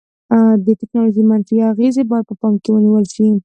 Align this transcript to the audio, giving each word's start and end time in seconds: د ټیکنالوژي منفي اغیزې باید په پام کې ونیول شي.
د 0.65 0.67
ټیکنالوژي 0.79 1.23
منفي 1.31 1.55
اغیزې 1.71 2.03
باید 2.09 2.25
په 2.29 2.35
پام 2.41 2.53
کې 2.61 2.69
ونیول 2.71 3.05
شي. 3.13 3.25